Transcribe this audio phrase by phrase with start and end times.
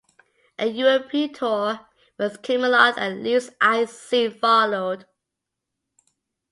[0.57, 1.81] A European tour
[2.17, 5.05] with Kamelot and Leaves' Eyes soon followed.